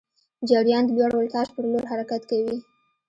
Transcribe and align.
جریان 0.49 0.83
د 0.85 0.89
لوړ 0.97 1.11
ولتاژ 1.15 1.47
پر 1.55 1.65
لور 1.71 1.83
حرکت 1.91 2.21
کوي. 2.31 2.57